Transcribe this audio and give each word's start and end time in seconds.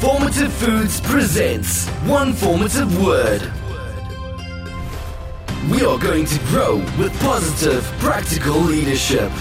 Formative 0.00 0.52
Foods 0.52 1.00
presents 1.00 1.88
One 2.06 2.32
Formative 2.32 3.04
Word. 3.04 3.42
We 5.68 5.84
are 5.84 5.98
going 5.98 6.24
to 6.24 6.38
grow 6.46 6.76
with 6.96 7.12
positive, 7.18 7.82
practical 7.98 8.60
leadership. 8.60 9.32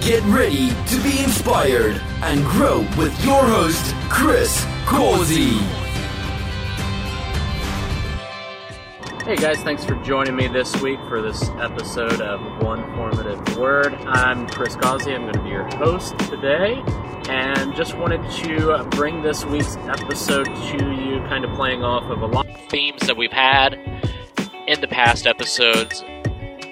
Get 0.00 0.24
ready 0.24 0.70
to 0.70 1.02
be 1.04 1.22
inspired 1.22 2.02
and 2.22 2.44
grow 2.46 2.80
with 2.98 3.24
your 3.24 3.44
host, 3.44 3.94
Chris 4.08 4.66
Causey. 4.84 5.83
Hey 9.24 9.36
guys, 9.36 9.56
thanks 9.62 9.82
for 9.82 9.94
joining 10.02 10.36
me 10.36 10.48
this 10.48 10.82
week 10.82 11.00
for 11.08 11.22
this 11.22 11.48
episode 11.58 12.20
of 12.20 12.62
One 12.62 12.84
Formative 12.94 13.56
Word. 13.56 13.94
I'm 14.04 14.46
Chris 14.46 14.76
Causey. 14.76 15.14
I'm 15.14 15.22
going 15.22 15.32
to 15.32 15.42
be 15.42 15.48
your 15.48 15.64
host 15.76 16.18
today, 16.18 16.82
and 17.30 17.74
just 17.74 17.96
wanted 17.96 18.20
to 18.42 18.72
uh, 18.72 18.84
bring 18.90 19.22
this 19.22 19.46
week's 19.46 19.78
episode 19.78 20.44
to 20.44 20.92
you, 20.92 21.20
kind 21.30 21.42
of 21.42 21.54
playing 21.54 21.82
off 21.82 22.04
of 22.10 22.20
a 22.20 22.26
lot 22.26 22.46
of 22.46 22.60
themes 22.68 23.06
that 23.06 23.16
we've 23.16 23.32
had 23.32 23.72
in 24.66 24.82
the 24.82 24.88
past 24.88 25.26
episodes. 25.26 26.04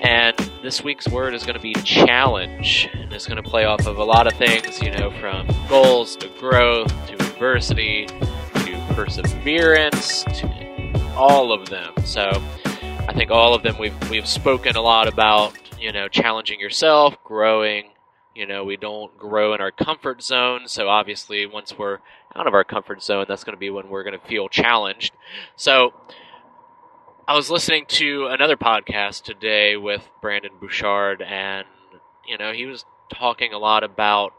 And 0.02 0.36
this 0.62 0.84
week's 0.84 1.08
word 1.08 1.32
is 1.32 1.44
going 1.44 1.56
to 1.56 1.62
be 1.62 1.72
challenge, 1.72 2.86
and 2.92 3.10
it's 3.14 3.26
going 3.26 3.42
to 3.42 3.48
play 3.48 3.64
off 3.64 3.86
of 3.86 3.96
a 3.96 4.04
lot 4.04 4.26
of 4.26 4.34
things, 4.34 4.78
you 4.82 4.90
know, 4.90 5.10
from 5.20 5.48
goals 5.70 6.16
to 6.16 6.28
growth 6.38 6.88
to 7.06 7.14
adversity 7.14 8.08
to 8.08 8.86
perseverance 8.94 10.24
to 10.24 10.51
all 11.16 11.52
of 11.52 11.68
them. 11.68 11.94
So 12.04 12.30
I 12.64 13.12
think 13.14 13.30
all 13.30 13.54
of 13.54 13.62
them 13.62 13.78
we've 13.78 14.10
we've 14.10 14.26
spoken 14.26 14.76
a 14.76 14.80
lot 14.80 15.08
about, 15.08 15.56
you 15.80 15.92
know, 15.92 16.08
challenging 16.08 16.60
yourself, 16.60 17.16
growing. 17.24 17.90
You 18.34 18.46
know, 18.46 18.64
we 18.64 18.76
don't 18.76 19.16
grow 19.18 19.52
in 19.54 19.60
our 19.60 19.70
comfort 19.70 20.22
zone, 20.22 20.62
so 20.66 20.88
obviously 20.88 21.44
once 21.44 21.76
we're 21.76 21.98
out 22.34 22.46
of 22.46 22.54
our 22.54 22.64
comfort 22.64 23.02
zone, 23.02 23.26
that's 23.28 23.44
going 23.44 23.54
to 23.54 23.60
be 23.60 23.68
when 23.68 23.88
we're 23.88 24.04
going 24.04 24.18
to 24.18 24.26
feel 24.26 24.48
challenged. 24.48 25.12
So 25.54 25.92
I 27.28 27.36
was 27.36 27.50
listening 27.50 27.84
to 27.88 28.28
another 28.28 28.56
podcast 28.56 29.24
today 29.24 29.76
with 29.76 30.02
Brendon 30.22 30.52
Burchard 30.58 31.20
and 31.20 31.66
you 32.26 32.38
know, 32.38 32.52
he 32.52 32.66
was 32.66 32.84
talking 33.12 33.52
a 33.52 33.58
lot 33.58 33.84
about 33.84 34.32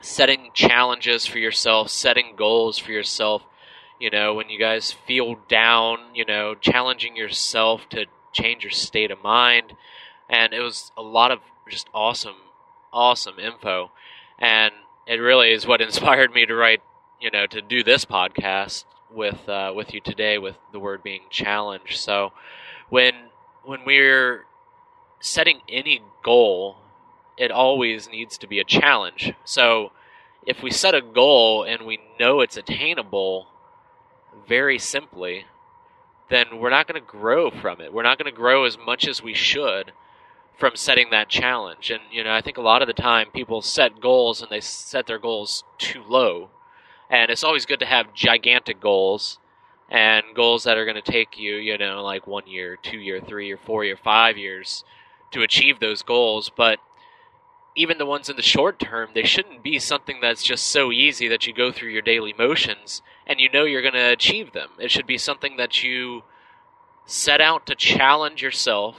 setting 0.00 0.50
challenges 0.54 1.26
for 1.26 1.38
yourself, 1.38 1.90
setting 1.90 2.34
goals 2.36 2.78
for 2.78 2.92
yourself, 2.92 3.42
you 4.04 4.10
know, 4.10 4.34
when 4.34 4.50
you 4.50 4.58
guys 4.58 4.92
feel 4.92 5.36
down, 5.48 5.96
you 6.12 6.26
know, 6.26 6.54
challenging 6.54 7.16
yourself 7.16 7.88
to 7.88 8.04
change 8.34 8.62
your 8.62 8.70
state 8.70 9.10
of 9.10 9.22
mind. 9.22 9.72
And 10.28 10.52
it 10.52 10.60
was 10.60 10.92
a 10.94 11.00
lot 11.00 11.30
of 11.30 11.38
just 11.70 11.88
awesome, 11.94 12.36
awesome 12.92 13.38
info. 13.38 13.92
And 14.38 14.74
it 15.06 15.14
really 15.14 15.52
is 15.52 15.66
what 15.66 15.80
inspired 15.88 16.34
me 16.34 16.44
to 16.44 16.54
write, 16.54 16.82
you 17.18 17.30
know, 17.30 17.46
to 17.46 17.62
do 17.62 17.82
this 17.82 18.04
podcast 18.04 18.84
with 19.10 19.48
uh, 19.48 19.72
with 19.74 19.94
you 19.94 20.02
today 20.02 20.36
with 20.36 20.56
the 20.70 20.78
word 20.78 21.02
being 21.02 21.22
challenge. 21.30 21.96
So 21.96 22.34
when 22.90 23.14
when 23.64 23.86
we're 23.86 24.44
setting 25.20 25.60
any 25.66 26.02
goal, 26.22 26.76
it 27.38 27.50
always 27.50 28.06
needs 28.10 28.36
to 28.36 28.46
be 28.46 28.60
a 28.60 28.64
challenge. 28.64 29.32
So 29.46 29.92
if 30.46 30.62
we 30.62 30.70
set 30.70 30.94
a 30.94 31.00
goal 31.00 31.64
and 31.64 31.86
we 31.86 32.00
know 32.20 32.42
it's 32.42 32.58
attainable, 32.58 33.46
very 34.46 34.78
simply, 34.78 35.46
then 36.30 36.58
we're 36.58 36.70
not 36.70 36.86
going 36.86 37.00
to 37.00 37.06
grow 37.06 37.50
from 37.50 37.80
it. 37.80 37.92
We're 37.92 38.02
not 38.02 38.18
going 38.18 38.30
to 38.30 38.36
grow 38.36 38.64
as 38.64 38.78
much 38.78 39.06
as 39.06 39.22
we 39.22 39.34
should 39.34 39.92
from 40.56 40.76
setting 40.76 41.10
that 41.10 41.28
challenge. 41.28 41.90
And, 41.90 42.00
you 42.10 42.24
know, 42.24 42.32
I 42.32 42.40
think 42.40 42.56
a 42.56 42.62
lot 42.62 42.82
of 42.82 42.88
the 42.88 42.94
time 42.94 43.30
people 43.32 43.60
set 43.60 44.00
goals 44.00 44.40
and 44.40 44.50
they 44.50 44.60
set 44.60 45.06
their 45.06 45.18
goals 45.18 45.64
too 45.78 46.02
low. 46.08 46.50
And 47.10 47.30
it's 47.30 47.44
always 47.44 47.66
good 47.66 47.80
to 47.80 47.86
have 47.86 48.14
gigantic 48.14 48.80
goals 48.80 49.38
and 49.90 50.24
goals 50.34 50.64
that 50.64 50.78
are 50.78 50.84
going 50.84 51.00
to 51.00 51.12
take 51.12 51.38
you, 51.38 51.56
you 51.56 51.76
know, 51.76 52.02
like 52.02 52.26
one 52.26 52.46
year, 52.46 52.76
two 52.76 52.98
year, 52.98 53.20
three 53.20 53.46
year, 53.46 53.58
four 53.58 53.84
year, 53.84 53.96
five 53.96 54.38
years 54.38 54.84
to 55.32 55.42
achieve 55.42 55.80
those 55.80 56.02
goals. 56.02 56.50
But 56.56 56.78
even 57.76 57.98
the 57.98 58.06
ones 58.06 58.28
in 58.28 58.36
the 58.36 58.42
short 58.42 58.78
term, 58.78 59.10
they 59.14 59.24
shouldn't 59.24 59.62
be 59.62 59.78
something 59.78 60.18
that's 60.20 60.42
just 60.42 60.66
so 60.66 60.92
easy 60.92 61.26
that 61.28 61.46
you 61.46 61.52
go 61.52 61.72
through 61.72 61.90
your 61.90 62.02
daily 62.02 62.34
motions 62.36 63.02
and 63.26 63.40
you 63.40 63.50
know 63.50 63.64
you're 63.64 63.82
going 63.82 63.94
to 63.94 64.12
achieve 64.12 64.52
them. 64.52 64.70
It 64.78 64.90
should 64.90 65.06
be 65.06 65.18
something 65.18 65.56
that 65.56 65.82
you 65.82 66.22
set 67.04 67.40
out 67.40 67.66
to 67.66 67.74
challenge 67.74 68.42
yourself, 68.42 68.96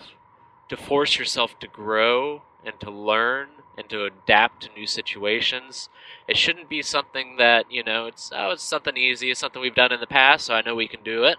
to 0.70 0.76
force 0.76 1.18
yourself 1.18 1.58
to 1.60 1.68
grow 1.68 2.42
and 2.66 2.78
to 2.82 2.92
learn 2.92 3.48
and 3.78 3.90
to 3.90 4.06
adapt 4.06 4.64
to 4.64 4.74
new 4.74 4.88
situations. 4.88 5.90
It 6.28 6.38
shouldn't 6.38 6.70
be 6.70 6.82
something 6.82 7.38
that, 7.38 7.72
you 7.72 7.84
know, 7.84 8.08
it's 8.08 8.32
oh, 8.34 8.52
it's 8.52 8.64
something 8.64 8.98
easy, 8.98 9.32
it's 9.32 9.40
something 9.40 9.62
we've 9.62 9.76
done 9.76 9.92
in 9.92 10.00
the 10.00 10.08
past, 10.08 10.46
so 10.46 10.54
I 10.54 10.62
know 10.62 10.76
we 10.76 10.88
can 10.88 11.04
do 11.04 11.24
it. 11.24 11.38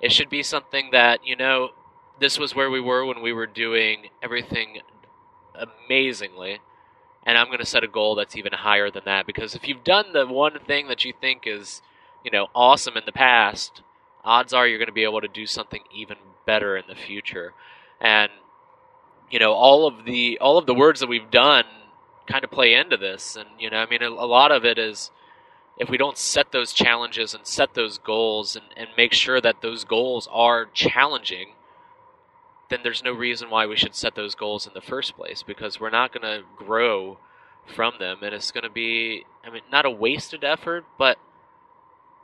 It 0.00 0.12
should 0.12 0.30
be 0.30 0.42
something 0.42 0.90
that, 0.92 1.26
you 1.26 1.36
know, 1.36 1.70
this 2.18 2.38
was 2.38 2.54
where 2.54 2.70
we 2.70 2.80
were 2.80 3.04
when 3.04 3.22
we 3.22 3.32
were 3.32 3.46
doing 3.46 4.08
everything 4.22 4.80
amazingly 5.54 6.60
and 7.24 7.36
I'm 7.36 7.46
going 7.46 7.58
to 7.58 7.66
set 7.66 7.84
a 7.84 7.88
goal 7.88 8.14
that's 8.14 8.36
even 8.36 8.52
higher 8.52 8.90
than 8.90 9.02
that 9.04 9.26
because 9.26 9.54
if 9.54 9.68
you've 9.68 9.84
done 9.84 10.12
the 10.12 10.26
one 10.26 10.58
thing 10.66 10.88
that 10.88 11.04
you 11.04 11.12
think 11.20 11.42
is, 11.46 11.82
you 12.24 12.30
know, 12.30 12.48
awesome 12.54 12.96
in 12.96 13.02
the 13.06 13.12
past, 13.12 13.82
odds 14.24 14.52
are 14.52 14.66
you're 14.66 14.78
going 14.78 14.86
to 14.86 14.92
be 14.92 15.04
able 15.04 15.20
to 15.20 15.28
do 15.28 15.46
something 15.46 15.82
even 15.94 16.16
better 16.46 16.76
in 16.76 16.84
the 16.88 16.94
future. 16.94 17.52
And 18.00 18.30
you 19.30 19.38
know, 19.38 19.52
all 19.52 19.86
of 19.86 20.04
the 20.04 20.38
all 20.40 20.58
of 20.58 20.66
the 20.66 20.74
words 20.74 21.00
that 21.00 21.08
we've 21.08 21.30
done 21.30 21.64
kind 22.26 22.44
of 22.44 22.50
play 22.50 22.74
into 22.74 22.96
this 22.96 23.36
and 23.36 23.48
you 23.58 23.70
know, 23.70 23.78
I 23.78 23.86
mean 23.86 24.02
a, 24.02 24.08
a 24.08 24.26
lot 24.26 24.52
of 24.52 24.64
it 24.64 24.78
is 24.78 25.10
if 25.76 25.88
we 25.88 25.96
don't 25.96 26.18
set 26.18 26.52
those 26.52 26.72
challenges 26.72 27.32
and 27.32 27.46
set 27.46 27.74
those 27.74 27.98
goals 27.98 28.54
and, 28.54 28.66
and 28.76 28.88
make 28.96 29.12
sure 29.14 29.40
that 29.40 29.62
those 29.62 29.84
goals 29.84 30.28
are 30.30 30.66
challenging, 30.66 31.54
then 32.70 32.80
there's 32.82 33.04
no 33.04 33.12
reason 33.12 33.50
why 33.50 33.66
we 33.66 33.76
should 33.76 33.94
set 33.94 34.14
those 34.14 34.34
goals 34.34 34.66
in 34.66 34.72
the 34.74 34.80
first 34.80 35.16
place 35.16 35.42
because 35.42 35.78
we're 35.78 35.90
not 35.90 36.12
going 36.12 36.22
to 36.22 36.44
grow 36.56 37.18
from 37.66 37.94
them 37.98 38.18
and 38.22 38.34
it's 38.34 38.50
going 38.50 38.64
to 38.64 38.70
be 38.70 39.24
I 39.44 39.50
mean 39.50 39.62
not 39.70 39.84
a 39.84 39.90
wasted 39.90 40.42
effort 40.42 40.84
but 40.98 41.18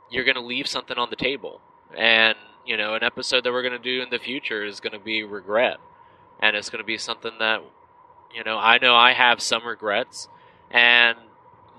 you're 0.09 0.23
going 0.23 0.35
to 0.35 0.41
leave 0.41 0.67
something 0.67 0.97
on 0.97 1.09
the 1.09 1.15
table. 1.15 1.61
And 1.95 2.35
you 2.65 2.77
know 2.77 2.95
an 2.95 3.03
episode 3.03 3.43
that 3.43 3.51
we're 3.51 3.61
going 3.61 3.73
to 3.73 3.79
do 3.79 4.01
in 4.01 4.09
the 4.09 4.19
future 4.19 4.63
is 4.63 4.79
going 4.79 4.93
to 4.93 5.03
be 5.03 5.23
regret. 5.23 5.77
And 6.39 6.55
it's 6.55 6.69
going 6.69 6.83
to 6.83 6.85
be 6.85 6.97
something 6.97 7.33
that 7.39 7.61
you 8.33 8.43
know 8.43 8.57
I 8.57 8.77
know 8.77 8.95
I 8.95 9.13
have 9.13 9.41
some 9.41 9.65
regrets. 9.65 10.27
And 10.71 11.17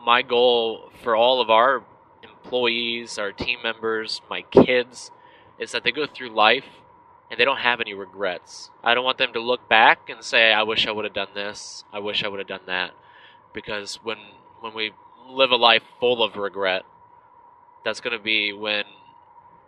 my 0.04 0.22
goal 0.22 0.90
for 1.02 1.14
all 1.14 1.40
of 1.40 1.50
our 1.50 1.84
employees, 2.22 3.18
our 3.18 3.32
team 3.32 3.58
members, 3.62 4.20
my 4.30 4.42
kids 4.42 5.10
is 5.58 5.72
that 5.72 5.84
they 5.84 5.92
go 5.92 6.06
through 6.06 6.30
life 6.30 6.64
and 7.30 7.38
they 7.38 7.44
don't 7.44 7.58
have 7.58 7.80
any 7.80 7.94
regrets. 7.94 8.70
I 8.82 8.94
don't 8.94 9.04
want 9.04 9.18
them 9.18 9.32
to 9.34 9.40
look 9.40 9.68
back 9.68 10.08
and 10.08 10.22
say, 10.22 10.52
"I 10.52 10.62
wish 10.62 10.86
I 10.86 10.90
would 10.90 11.04
have 11.04 11.14
done 11.14 11.34
this. 11.34 11.84
I 11.92 11.98
wish 11.98 12.24
I 12.24 12.28
would 12.28 12.38
have 12.38 12.48
done 12.48 12.66
that," 12.66 12.92
because 13.52 13.96
when 14.02 14.18
when 14.60 14.74
we 14.74 14.92
live 15.28 15.50
a 15.50 15.56
life 15.56 15.82
full 16.00 16.22
of 16.22 16.36
regret, 16.36 16.84
that's 17.84 18.00
going 18.00 18.16
to 18.16 18.22
be 18.22 18.52
when 18.52 18.84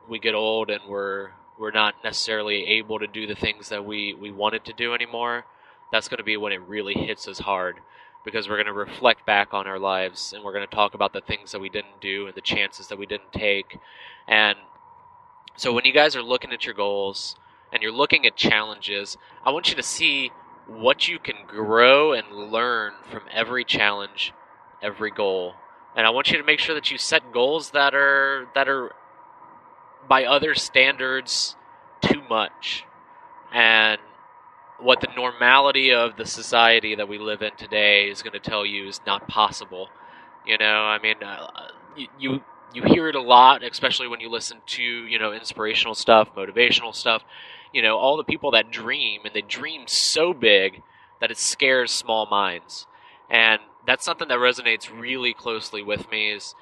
we 0.09 0.19
get 0.19 0.34
old 0.34 0.71
and 0.71 0.81
we're 0.88 1.31
we're 1.59 1.71
not 1.71 1.94
necessarily 2.03 2.66
able 2.66 2.98
to 2.98 3.06
do 3.06 3.26
the 3.26 3.34
things 3.34 3.69
that 3.69 3.84
we 3.84 4.15
we 4.15 4.31
wanted 4.31 4.65
to 4.65 4.72
do 4.72 4.94
anymore. 4.94 5.44
That's 5.92 6.09
going 6.09 6.19
to 6.19 6.25
be 6.25 6.37
when 6.37 6.53
it 6.53 6.62
really 6.62 6.94
hits 6.94 7.28
us 7.28 7.41
hard 7.41 7.81
because 8.25 8.48
we're 8.48 8.56
going 8.56 8.66
to 8.66 8.72
reflect 8.72 9.27
back 9.27 9.53
on 9.53 9.66
our 9.66 9.78
lives 9.78 10.32
and 10.32 10.44
we're 10.44 10.53
going 10.53 10.66
to 10.66 10.75
talk 10.75 10.94
about 10.94 11.12
the 11.12 11.21
things 11.21 11.53
that 11.53 11.60
we 11.60 11.69
didn't 11.69 12.00
do 12.00 12.27
and 12.27 12.34
the 12.34 12.41
chances 12.41 12.88
that 12.88 12.98
we 12.98 13.06
didn't 13.06 13.32
take. 13.32 13.78
And 14.28 14.56
so 15.56 15.72
when 15.72 15.84
you 15.84 15.92
guys 15.92 16.15
are 16.16 16.22
looking 16.22 16.53
at 16.53 16.65
your 16.65 16.75
goals, 16.75 17.37
and 17.72 17.82
you're 17.82 17.92
looking 17.92 18.26
at 18.26 18.36
challenges, 18.36 19.16
I 19.44 19.50
want 19.50 19.70
you 19.70 19.76
to 19.76 19.82
see 19.82 20.32
what 20.66 21.08
you 21.08 21.19
can 21.19 21.36
grow 21.47 22.12
and 22.12 22.31
learn 22.31 22.92
from 23.10 23.22
every 23.33 23.65
challenge, 23.65 24.33
every 24.83 25.10
goal. 25.10 25.54
And 25.97 26.06
I 26.06 26.10
want 26.10 26.30
you 26.30 26.39
to 26.39 26.45
make 26.45 26.60
sure 26.60 26.74
that 26.74 26.91
you 26.91 26.98
set 26.98 27.33
goals 27.33 27.71
that 27.71 27.95
are 27.95 28.48
that 28.54 28.68
are 28.68 28.92
by 30.09 30.24
other 30.24 30.54
standards 30.54 31.56
too 32.00 32.22
much. 32.28 32.84
And 33.53 34.00
what 34.78 35.00
the 35.00 35.09
normality 35.15 35.92
of 35.92 36.16
the 36.16 36.24
society 36.24 36.95
that 36.95 37.09
we 37.09 37.18
live 37.18 37.42
in 37.42 37.54
today 37.56 38.09
is 38.09 38.22
going 38.22 38.33
to 38.33 38.39
tell 38.41 38.65
you 38.65 38.89
is 38.89 39.00
not 39.06 39.28
possible. 39.28 39.89
You 40.47 40.56
know, 40.59 40.65
I 40.65 40.98
mean, 41.00 41.16
uh, 41.22 41.48
you, 41.97 42.06
you 42.18 42.41
you 42.72 42.83
hear 42.84 43.09
it 43.09 43.15
a 43.15 43.22
lot, 43.22 43.63
especially 43.63 44.09
when 44.09 44.21
you 44.21 44.31
listen 44.31 44.59
to 44.67 44.83
you 44.83 45.19
know 45.19 45.33
inspirational 45.33 45.95
stuff, 45.95 46.34
motivational 46.34 46.95
stuff 46.95 47.22
you 47.72 47.83
know, 47.83 47.97
all 47.97 48.17
the 48.17 48.25
people 48.25 48.51
that 48.53 48.71
dream 48.71 49.22
and 49.25 49.34
they 49.34 49.43
dream 49.43 49.84
so 49.87 50.33
big 50.33 50.83
that 51.21 51.31
it 51.31 51.39
scares 51.39 51.91
small 51.91 52.27
minds. 52.27 52.87
And 53.28 53.61
that's 53.87 54.05
something 54.05 54.28
that 54.28 54.39
resonates 54.39 54.91
really 54.93 55.33
closely 55.33 55.83
with 55.83 56.11
me 56.11 56.33
is 56.33 56.55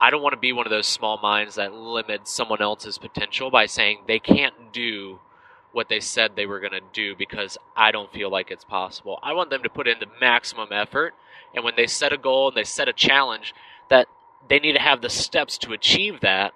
I 0.00 0.10
don't 0.10 0.22
want 0.22 0.32
to 0.32 0.40
be 0.40 0.52
one 0.52 0.66
of 0.66 0.70
those 0.70 0.86
small 0.86 1.18
minds 1.18 1.54
that 1.54 1.72
limits 1.72 2.32
someone 2.32 2.60
else's 2.60 2.98
potential 2.98 3.50
by 3.50 3.66
saying 3.66 4.00
they 4.06 4.18
can't 4.18 4.72
do 4.72 5.20
what 5.70 5.88
they 5.88 6.00
said 6.00 6.32
they 6.34 6.44
were 6.44 6.60
going 6.60 6.72
to 6.72 6.80
do 6.92 7.14
because 7.16 7.56
I 7.76 7.92
don't 7.92 8.12
feel 8.12 8.30
like 8.30 8.50
it's 8.50 8.64
possible. 8.64 9.18
I 9.22 9.32
want 9.32 9.50
them 9.50 9.62
to 9.62 9.70
put 9.70 9.88
in 9.88 10.00
the 10.00 10.08
maximum 10.20 10.68
effort, 10.72 11.14
and 11.54 11.64
when 11.64 11.74
they 11.76 11.86
set 11.86 12.12
a 12.12 12.18
goal 12.18 12.48
and 12.48 12.56
they 12.56 12.64
set 12.64 12.88
a 12.88 12.92
challenge, 12.92 13.54
that 13.88 14.06
they 14.48 14.58
need 14.58 14.72
to 14.72 14.80
have 14.80 15.00
the 15.00 15.10
steps 15.10 15.58
to 15.58 15.72
achieve 15.72 16.20
that 16.20 16.52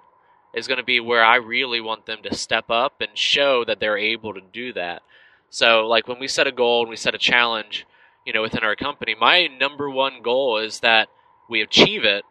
is 0.53 0.67
going 0.67 0.77
to 0.77 0.83
be 0.83 0.99
where 0.99 1.23
I 1.23 1.35
really 1.35 1.81
want 1.81 2.05
them 2.05 2.19
to 2.23 2.35
step 2.35 2.69
up 2.69 3.01
and 3.01 3.17
show 3.17 3.63
that 3.65 3.79
they're 3.79 3.97
able 3.97 4.33
to 4.33 4.41
do 4.41 4.73
that. 4.73 5.03
So, 5.49 5.85
like 5.87 6.07
when 6.07 6.19
we 6.19 6.27
set 6.27 6.47
a 6.47 6.51
goal 6.51 6.81
and 6.81 6.89
we 6.89 6.95
set 6.95 7.15
a 7.15 7.19
challenge, 7.19 7.85
you 8.25 8.33
know, 8.33 8.41
within 8.41 8.63
our 8.63 8.75
company, 8.75 9.15
my 9.19 9.47
number 9.47 9.89
one 9.89 10.21
goal 10.21 10.57
is 10.57 10.81
that 10.81 11.09
we 11.49 11.61
achieve 11.61 12.03
it, 12.03 12.23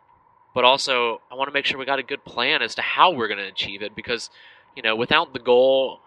but 0.55 0.65
also 0.65 1.23
I 1.31 1.35
want 1.35 1.49
to 1.49 1.53
make 1.53 1.65
sure 1.65 1.79
we 1.79 1.87
got 1.87 1.99
a 1.99 2.05
good 2.05 2.25
plan 2.25 2.63
as 2.63 2.75
to 2.75 2.83
how 2.83 3.13
we're 3.13 3.29
going 3.29 3.39
to 3.39 3.49
achieve 3.49 3.81
it 3.81 3.97
because, 3.97 4.29
you 4.75 4.83
know, 4.83 4.95
without 4.97 5.33
the 5.33 5.39
goal 5.39 6.01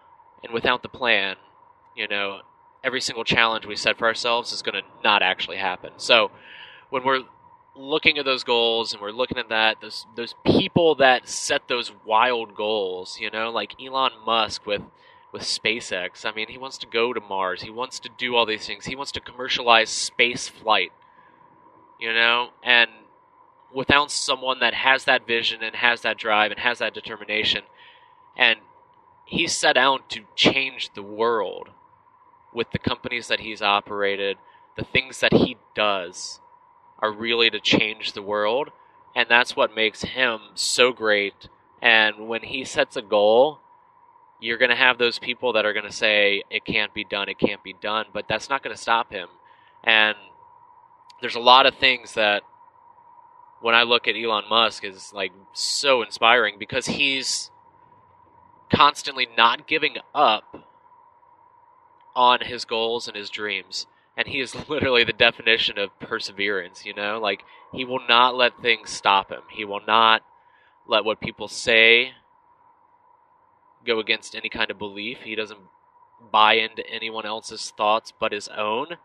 and 0.44 0.52
without 0.52 0.82
the 0.82 0.88
plan, 0.88 1.36
you 1.96 2.06
know, 2.06 2.40
every 2.84 3.00
single 3.00 3.24
challenge 3.24 3.66
we 3.66 3.76
set 3.76 3.98
for 3.98 4.06
ourselves 4.06 4.52
is 4.52 4.62
going 4.62 4.80
to 4.80 4.88
not 5.02 5.22
actually 5.22 5.56
happen. 5.56 5.92
So, 5.96 6.30
when 6.90 7.04
we're 7.04 7.22
looking 7.76 8.18
at 8.18 8.24
those 8.24 8.44
goals 8.44 8.92
and 8.92 9.00
we're 9.00 9.12
looking 9.12 9.38
at 9.38 9.48
that 9.48 9.80
those 9.80 10.06
those 10.16 10.34
people 10.44 10.94
that 10.96 11.28
set 11.28 11.68
those 11.68 11.92
wild 12.04 12.54
goals, 12.54 13.18
you 13.20 13.30
know, 13.30 13.50
like 13.50 13.74
Elon 13.80 14.12
Musk 14.24 14.66
with 14.66 14.82
with 15.32 15.42
SpaceX. 15.42 16.24
I 16.24 16.32
mean, 16.32 16.48
he 16.48 16.58
wants 16.58 16.78
to 16.78 16.86
go 16.86 17.12
to 17.12 17.20
Mars. 17.20 17.62
He 17.62 17.70
wants 17.70 18.00
to 18.00 18.08
do 18.18 18.34
all 18.34 18.46
these 18.46 18.66
things. 18.66 18.86
He 18.86 18.96
wants 18.96 19.12
to 19.12 19.20
commercialize 19.20 19.90
space 19.90 20.48
flight. 20.48 20.92
You 22.00 22.12
know, 22.12 22.48
and 22.62 22.90
without 23.72 24.10
someone 24.10 24.60
that 24.60 24.74
has 24.74 25.04
that 25.04 25.26
vision 25.26 25.62
and 25.62 25.76
has 25.76 26.00
that 26.00 26.18
drive 26.18 26.50
and 26.50 26.60
has 26.60 26.78
that 26.78 26.94
determination 26.94 27.62
and 28.36 28.58
he's 29.26 29.56
set 29.56 29.76
out 29.76 30.08
to 30.10 30.22
change 30.34 30.90
the 30.94 31.02
world 31.02 31.68
with 32.52 32.70
the 32.72 32.78
companies 32.78 33.28
that 33.28 33.40
he's 33.40 33.62
operated, 33.62 34.38
the 34.76 34.84
things 34.84 35.20
that 35.20 35.32
he 35.32 35.56
does 35.74 36.40
are 37.02 37.12
really 37.12 37.50
to 37.50 37.60
change 37.60 38.12
the 38.12 38.22
world. 38.22 38.70
And 39.14 39.28
that's 39.28 39.56
what 39.56 39.74
makes 39.74 40.02
him 40.02 40.40
so 40.54 40.92
great. 40.92 41.48
And 41.82 42.28
when 42.28 42.42
he 42.42 42.64
sets 42.64 42.96
a 42.96 43.02
goal, 43.02 43.58
you're 44.40 44.58
going 44.58 44.70
to 44.70 44.76
have 44.76 44.98
those 44.98 45.18
people 45.18 45.52
that 45.54 45.64
are 45.64 45.72
going 45.72 45.86
to 45.86 45.92
say, 45.92 46.42
it 46.50 46.64
can't 46.64 46.94
be 46.94 47.04
done, 47.04 47.28
it 47.28 47.38
can't 47.38 47.62
be 47.62 47.74
done. 47.80 48.06
But 48.12 48.26
that's 48.28 48.48
not 48.48 48.62
going 48.62 48.74
to 48.74 48.80
stop 48.80 49.12
him. 49.12 49.28
And 49.84 50.16
there's 51.20 51.34
a 51.34 51.40
lot 51.40 51.66
of 51.66 51.74
things 51.74 52.14
that 52.14 52.42
when 53.60 53.74
I 53.74 53.82
look 53.82 54.08
at 54.08 54.14
Elon 54.16 54.44
Musk 54.48 54.84
is 54.84 55.12
like 55.12 55.32
so 55.52 56.02
inspiring 56.02 56.56
because 56.58 56.86
he's 56.86 57.50
constantly 58.72 59.28
not 59.36 59.66
giving 59.66 59.96
up 60.14 60.66
on 62.14 62.40
his 62.40 62.64
goals 62.64 63.06
and 63.06 63.16
his 63.16 63.30
dreams 63.30 63.86
and 64.20 64.28
he 64.28 64.40
is 64.40 64.54
literally 64.68 65.02
the 65.02 65.12
definition 65.12 65.78
of 65.78 65.98
perseverance 65.98 66.84
you 66.84 66.94
know? 66.94 67.18
Like 67.20 67.42
he 67.72 67.84
will 67.84 68.06
not 68.08 68.36
let 68.36 68.60
things 68.60 68.90
stop 68.90 69.30
him. 69.30 69.42
He 69.50 69.64
will 69.64 69.82
not 69.86 70.22
let 70.86 71.04
what 71.04 71.20
people 71.20 71.48
say 71.48 72.12
go 73.86 73.98
against 73.98 74.34
any 74.34 74.48
kind 74.48 74.70
of 74.70 74.78
belief. 74.78 75.18
He 75.22 75.34
doesn't 75.34 75.60
buy 76.30 76.54
into 76.54 76.86
anyone 76.86 77.24
else's 77.24 77.72
thoughts 77.76 78.12
but 78.18 78.32
his 78.32 78.48
own. 78.48 78.96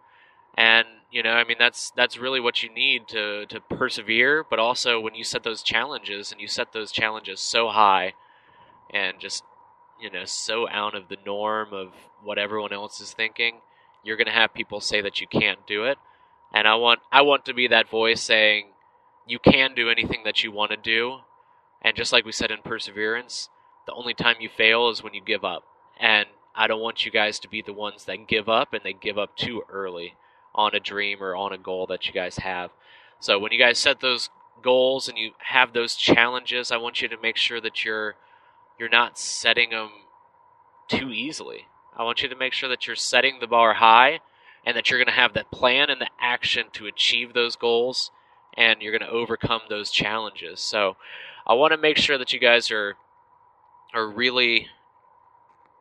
And 0.57 0.85
you 1.11 1.23
know 1.23 1.31
i 1.31 1.45
mean 1.45 1.55
that's 1.57 1.91
that's 1.95 2.17
really 2.17 2.41
what 2.41 2.61
you 2.61 2.69
need 2.73 3.07
to 3.07 3.45
to 3.45 3.59
persevere 3.61 4.43
but 4.49 4.59
also 4.59 4.99
when 4.99 5.15
you 5.15 5.23
set 5.23 5.43
those 5.43 5.63
challenges 5.63 6.31
and 6.31 6.41
you 6.41 6.47
set 6.47 6.73
those 6.73 6.91
challenges 6.91 7.39
so 7.39 7.69
high 7.69 8.13
and 8.93 9.17
just 9.17 9.43
you 10.01 10.11
know 10.11 10.25
so 10.25 10.67
out 10.69 10.93
of 10.93 11.07
the 11.07 11.17
norm 11.25 11.69
of 11.71 11.93
what 12.21 12.37
everyone 12.37 12.73
else 12.73 12.99
is 12.99 13.13
thinking 13.13 13.61
you're 14.05 14.17
going 14.17 14.27
to 14.27 14.31
have 14.31 14.53
people 14.53 14.79
say 14.79 15.01
that 15.01 15.19
you 15.19 15.27
can't 15.27 15.65
do 15.67 15.83
it. 15.83 15.97
And 16.53 16.67
I 16.67 16.75
want 16.75 17.01
I 17.11 17.21
want 17.21 17.43
to 17.45 17.53
be 17.53 17.67
that 17.67 17.89
voice 17.89 18.21
saying 18.21 18.67
you 19.27 19.39
can 19.39 19.73
do 19.73 19.89
anything 19.89 20.21
that 20.23 20.43
you 20.43 20.51
want 20.51 20.71
to 20.71 20.77
do. 20.77 21.19
And 21.81 21.97
just 21.97 22.13
like 22.13 22.23
we 22.23 22.31
said 22.31 22.51
in 22.51 22.61
perseverance, 22.63 23.49
the 23.85 23.93
only 23.93 24.13
time 24.13 24.37
you 24.39 24.47
fail 24.47 24.89
is 24.89 25.03
when 25.03 25.13
you 25.13 25.21
give 25.23 25.43
up. 25.43 25.63
And 25.99 26.27
I 26.55 26.67
don't 26.67 26.81
want 26.81 27.05
you 27.05 27.11
guys 27.11 27.39
to 27.39 27.49
be 27.49 27.61
the 27.61 27.73
ones 27.73 28.05
that 28.05 28.27
give 28.27 28.47
up 28.47 28.73
and 28.73 28.81
they 28.83 28.93
give 28.93 29.17
up 29.17 29.35
too 29.35 29.63
early 29.69 30.15
on 30.53 30.73
a 30.73 30.79
dream 30.79 31.21
or 31.21 31.35
on 31.35 31.51
a 31.51 31.57
goal 31.57 31.85
that 31.87 32.07
you 32.07 32.13
guys 32.13 32.37
have. 32.37 32.71
So 33.19 33.37
when 33.39 33.51
you 33.51 33.59
guys 33.59 33.77
set 33.77 33.99
those 33.99 34.29
goals 34.61 35.09
and 35.09 35.17
you 35.17 35.31
have 35.39 35.73
those 35.73 35.95
challenges, 35.95 36.71
I 36.71 36.77
want 36.77 37.01
you 37.01 37.07
to 37.09 37.17
make 37.21 37.37
sure 37.37 37.59
that 37.59 37.83
you're 37.83 38.15
you're 38.79 38.89
not 38.89 39.17
setting 39.17 39.71
them 39.71 39.89
too 40.87 41.11
easily. 41.11 41.67
I 41.97 42.03
want 42.03 42.21
you 42.21 42.29
to 42.29 42.35
make 42.35 42.53
sure 42.53 42.69
that 42.69 42.87
you're 42.87 42.95
setting 42.95 43.39
the 43.39 43.47
bar 43.47 43.75
high 43.75 44.19
and 44.65 44.75
that 44.75 44.89
you're 44.89 44.99
going 44.99 45.07
to 45.07 45.13
have 45.13 45.33
the 45.33 45.45
plan 45.51 45.89
and 45.89 46.01
the 46.01 46.09
action 46.19 46.65
to 46.73 46.87
achieve 46.87 47.33
those 47.33 47.55
goals 47.55 48.11
and 48.57 48.81
you're 48.81 48.97
going 48.97 49.07
to 49.07 49.15
overcome 49.15 49.61
those 49.69 49.91
challenges. 49.91 50.59
So 50.59 50.97
I 51.47 51.53
want 51.53 51.71
to 51.71 51.77
make 51.77 51.97
sure 51.97 52.17
that 52.17 52.33
you 52.33 52.39
guys 52.39 52.71
are 52.71 52.95
are 53.93 54.09
really 54.09 54.67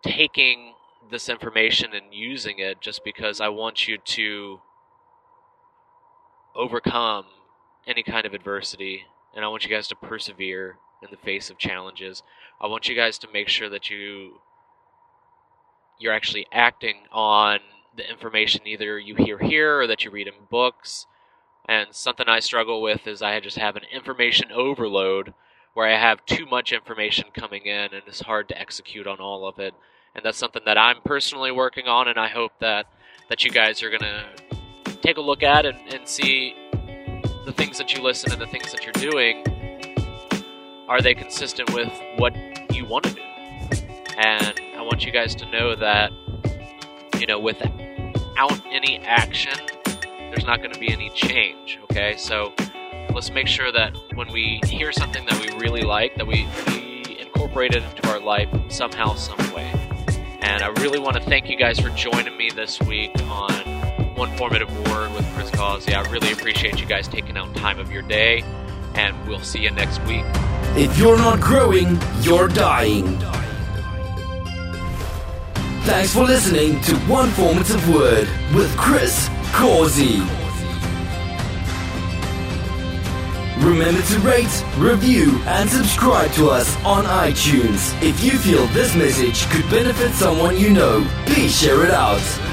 taking 0.03 0.75
this 1.11 1.29
information 1.29 1.95
and 1.95 2.13
using 2.13 2.59
it 2.59 2.81
just 2.81 3.03
because 3.05 3.41
I 3.41 3.49
want 3.49 3.89
you 3.89 3.99
to 3.99 4.61
overcome 6.55 7.25
any 7.87 8.03
kind 8.03 8.25
of 8.25 8.35
adversity 8.35 9.05
and 9.35 9.45
I 9.45 9.49
want 9.49 9.65
you 9.65 9.71
guys 9.71 9.89
to 9.89 9.97
persevere 9.97 10.77
in 11.03 11.09
the 11.11 11.17
face 11.17 11.51
of 11.51 11.59
challenges. 11.59 12.23
I 12.61 12.69
want 12.69 12.89
you 12.89 12.95
guys 12.95 13.19
to 13.19 13.29
make 13.33 13.49
sure 13.49 13.69
that 13.69 13.91
you 13.91 14.41
you're 15.99 16.13
actually 16.13 16.47
acting 16.53 16.97
on 17.13 17.61
the 17.97 18.09
information 18.09 18.67
either 18.67 18.99
you 18.99 19.15
hear 19.15 19.39
here 19.39 19.81
or 19.81 19.87
that 19.87 20.05
you 20.05 20.11
read 20.11 20.27
in 20.27 20.35
books. 20.51 21.07
And 21.67 21.89
something 21.93 22.29
I 22.29 22.41
struggle 22.41 22.83
with 22.83 23.07
is 23.07 23.23
I 23.23 23.39
just 23.41 23.59
have 23.59 23.77
an 23.77 23.85
information 23.93 24.53
overload 24.53 25.33
where 25.73 25.89
I 25.89 25.99
have 25.99 26.25
too 26.27 26.47
much 26.47 26.73
information 26.73 27.27
coming 27.33 27.67
in 27.67 27.95
and 27.95 28.03
it's 28.07 28.23
hard 28.23 28.49
to 28.49 28.61
execute 28.61 29.07
on 29.07 29.19
all 29.19 29.47
of 29.47 29.59
it. 29.59 29.75
And 30.15 30.25
that's 30.25 30.39
something 30.39 30.63
that 30.67 30.79
I'm 30.79 31.01
personally 31.05 31.51
working 31.51 31.89
on, 31.89 32.07
and 32.07 32.17
I 32.19 32.29
hope 32.29 32.53
that, 32.61 32.87
that 33.29 33.45
you 33.45 33.51
guys 33.51 33.83
are 33.83 33.91
going 33.91 34.03
to 34.03 34.25
take 35.03 35.17
a 35.17 35.21
look 35.21 35.43
at 35.43 35.67
and, 35.67 35.77
and 35.93 36.07
see 36.07 36.55
the 37.45 37.53
things 37.53 37.79
that 37.79 37.93
you 37.93 38.01
listen 38.01 38.31
and 38.31 38.41
the 38.41 38.47
things 38.47 38.71
that 38.71 38.85
you're 38.85 38.93
doing. 38.93 39.45
Are 40.89 41.01
they 41.01 41.15
consistent 41.15 41.73
with 41.75 41.93
what 42.17 42.33
you 42.73 42.85
want 42.85 43.05
to 43.07 43.15
do? 43.15 43.23
And 44.17 44.54
want 44.95 45.05
you 45.05 45.11
guys 45.11 45.35
to 45.35 45.45
know 45.47 45.75
that, 45.75 46.13
you 47.19 47.27
know, 47.27 47.41
without 47.41 47.73
any 48.71 49.01
action, 49.01 49.59
there's 50.07 50.45
not 50.45 50.59
going 50.59 50.73
to 50.73 50.79
be 50.79 50.93
any 50.93 51.11
change, 51.11 51.81
okay? 51.83 52.17
So 52.17 52.53
let's 53.13 53.29
make 53.33 53.49
sure 53.49 53.73
that 53.73 53.93
when 54.15 54.31
we 54.31 54.61
hear 54.67 54.93
something 54.93 55.27
that 55.27 55.41
we 55.41 55.49
really 55.59 55.81
like, 55.81 56.15
that 56.15 56.25
we, 56.25 56.47
we 56.69 57.19
incorporate 57.19 57.75
it 57.75 57.83
into 57.83 58.09
our 58.09 58.21
life 58.21 58.49
somehow, 58.69 59.15
some 59.15 59.37
way. 59.53 59.69
And 60.43 60.63
I 60.63 60.69
really 60.81 61.01
want 61.01 61.17
to 61.17 61.23
thank 61.25 61.51
you 61.51 61.57
guys 61.57 61.81
for 61.81 61.89
joining 61.89 62.37
me 62.37 62.51
this 62.55 62.81
week 62.83 63.11
on 63.23 63.53
One 64.15 64.31
Formative 64.37 64.71
Word 64.93 65.13
with 65.13 65.27
Chris 65.35 65.51
Causey. 65.51 65.93
I 65.93 66.09
really 66.09 66.31
appreciate 66.31 66.81
you 66.81 66.87
guys 66.87 67.09
taking 67.09 67.37
out 67.37 67.53
time 67.57 67.81
of 67.81 67.91
your 67.91 68.03
day, 68.03 68.45
and 68.95 69.27
we'll 69.27 69.43
see 69.43 69.59
you 69.59 69.73
next 69.73 70.01
week. 70.03 70.25
If 70.77 70.97
you're 70.97 71.19
not 71.19 71.41
growing, 71.41 71.99
you're 72.21 72.47
dying. 72.47 73.19
Thanks 75.85 76.15
for 76.15 76.25
listening 76.25 76.81
to 76.81 76.97
One 77.01 77.29
Formative 77.33 77.87
Word 77.91 78.27
with 78.55 78.75
Chris 78.75 79.29
Causey. 79.53 80.21
Remember 83.59 84.01
to 84.01 84.19
rate, 84.21 84.65
review, 84.79 85.39
and 85.45 85.69
subscribe 85.69 86.33
to 86.33 86.49
us 86.49 86.75
on 86.87 87.05
iTunes. 87.05 88.03
If 88.03 88.25
you 88.25 88.31
feel 88.39 88.67
this 88.69 88.97
message 88.97 89.47
could 89.51 89.69
benefit 89.71 90.13
someone 90.13 90.57
you 90.57 90.71
know, 90.71 91.07
please 91.27 91.55
share 91.55 91.85
it 91.85 91.91
out. 91.91 92.44